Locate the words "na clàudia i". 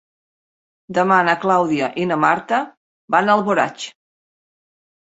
1.27-2.09